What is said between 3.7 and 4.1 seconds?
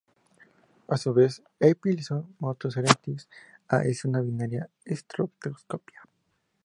es